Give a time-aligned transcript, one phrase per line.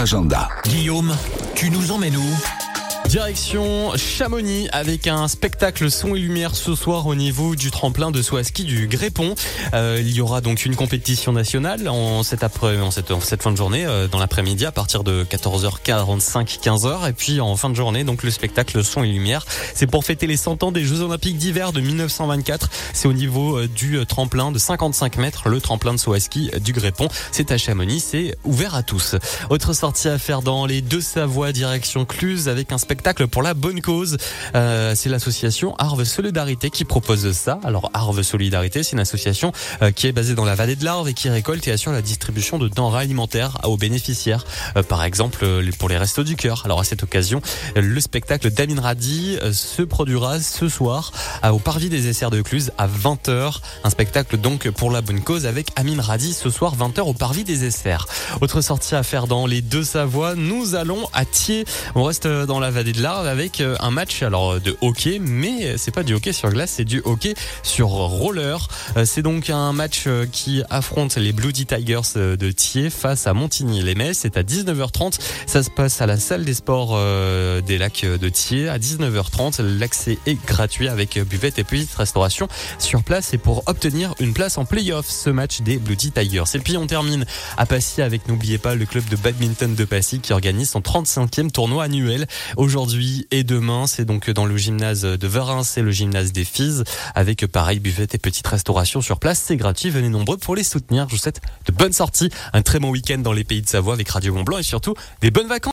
[0.00, 0.48] Agenda.
[0.64, 1.14] Guillaume,
[1.54, 2.59] tu nous emmènes où?
[3.10, 8.22] Direction Chamonix avec un spectacle son et lumière ce soir au niveau du tremplin de
[8.22, 9.34] saut ski du Grépon.
[9.74, 13.42] Euh, il y aura donc une compétition nationale en cette, après, en cette, en cette
[13.42, 17.08] fin de journée, euh, dans l'après-midi à partir de 14h45, 15h.
[17.08, 19.44] Et puis en fin de journée, donc le spectacle son et lumière.
[19.74, 22.70] C'est pour fêter les 100 ans des Jeux Olympiques d'hiver de 1924.
[22.92, 26.72] C'est au niveau euh, du tremplin de 55 mètres, le tremplin de à ski du
[26.72, 27.08] Grépon.
[27.32, 29.16] C'est à Chamonix, c'est ouvert à tous.
[29.48, 33.40] Autre sortie à faire dans les deux Savoie direction Cluse avec un spectacle spectacle pour
[33.40, 34.18] la bonne cause.
[34.54, 37.58] Euh, c'est l'association Arve Solidarité qui propose ça.
[37.64, 41.08] Alors Arve Solidarité, c'est une association euh, qui est basée dans la vallée de l'Arve
[41.08, 44.44] et qui récolte et assure la distribution de denrées alimentaires aux bénéficiaires.
[44.76, 45.46] Euh, par exemple,
[45.78, 46.60] pour les restos du cœur.
[46.66, 47.40] Alors à cette occasion,
[47.74, 51.12] le spectacle d'Amin Radi se produira ce soir
[51.50, 53.60] au Parvis des Essers de Cluse à 20h.
[53.82, 57.44] Un spectacle donc pour la bonne cause avec Amin Radi ce soir 20h au Parvis
[57.44, 58.06] des Essers.
[58.42, 61.64] Autre sortie à faire dans les deux Savoies, nous allons à Thiers.
[61.94, 65.76] On reste dans la vallée de l'Arve avec euh, un match alors de hockey, mais
[65.76, 68.66] c'est pas du hockey sur glace, c'est du hockey sur roller.
[68.96, 73.34] Euh, c'est donc un match euh, qui affronte les Bloody Tigers de Thiers face à
[73.34, 74.18] Montigny-les-Metz.
[74.22, 75.18] C'est à 19h30.
[75.46, 76.98] Ça se passe à la salle des sports
[77.62, 79.62] des lacs de Thiers à 19h30.
[79.62, 84.58] L'accès est gratuit avec buvette et petite restauration sur place et pour obtenir une place
[84.58, 86.44] en play-off ce match des Bloody Tigers.
[86.54, 87.24] Et puis on termine
[87.56, 91.50] à Passy avec n'oubliez pas le club de badminton de Passy qui organise son 35e
[91.50, 93.86] tournoi annuel aujourd'hui aujourd'hui et demain.
[93.86, 96.82] C'est donc dans le gymnase de Verin, c'est le gymnase des Filles,
[97.14, 99.42] avec pareil buvette et petite restauration sur place.
[99.46, 101.06] C'est gratuit, venez nombreux pour les soutenir.
[101.08, 103.94] Je vous souhaite de bonnes sorties, un très bon week-end dans les pays de Savoie
[103.94, 105.68] avec Radio Mont Blanc et surtout des bonnes vacances.